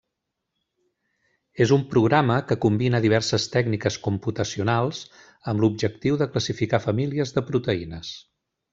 [1.65, 5.05] És un programa que combina diverses tècniques computacionals
[5.53, 8.15] amb l'objectiu de classificar famílies de proteïnes.